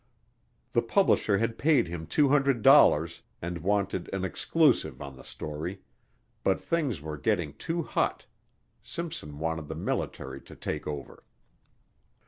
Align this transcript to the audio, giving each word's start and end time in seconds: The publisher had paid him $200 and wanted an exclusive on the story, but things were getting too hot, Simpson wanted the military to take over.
The 0.71 0.81
publisher 0.81 1.37
had 1.37 1.59
paid 1.59 1.87
him 1.87 2.07
$200 2.07 3.21
and 3.43 3.57
wanted 3.59 4.09
an 4.11 4.25
exclusive 4.25 4.99
on 4.99 5.15
the 5.15 5.23
story, 5.23 5.81
but 6.43 6.59
things 6.59 7.01
were 7.01 7.19
getting 7.19 7.53
too 7.53 7.83
hot, 7.83 8.25
Simpson 8.81 9.37
wanted 9.37 9.67
the 9.67 9.75
military 9.75 10.41
to 10.41 10.55
take 10.55 10.87
over. 10.87 11.23